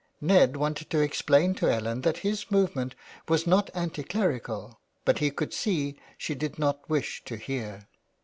Ned 0.19 0.57
wanted 0.57 0.89
to 0.89 0.99
explain 0.99 1.53
to 1.53 1.69
Ellen 1.71 2.01
that 2.01 2.17
his 2.25 2.49
movement 2.49 2.95
was 3.29 3.45
not 3.45 3.69
anti 3.75 4.01
clerical, 4.01 4.79
but 5.05 5.19
he 5.19 5.29
could 5.29 5.53
see 5.53 5.95
she 6.17 6.33
did 6.33 6.57
not 6.57 6.89
wish 6.89 7.23
to 7.25 7.35
hear. 7.37 7.87